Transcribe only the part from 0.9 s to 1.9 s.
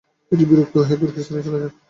তুর্কীস্তানে চলিয়া যান।